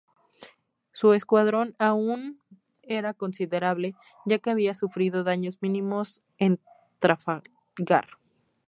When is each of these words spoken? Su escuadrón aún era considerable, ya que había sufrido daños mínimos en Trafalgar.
Su 0.93 1.13
escuadrón 1.13 1.75
aún 1.77 2.39
era 2.81 3.13
considerable, 3.13 3.93
ya 4.25 4.39
que 4.39 4.49
había 4.49 4.73
sufrido 4.73 5.23
daños 5.23 5.59
mínimos 5.61 6.21
en 6.39 6.59
Trafalgar. 6.97 8.07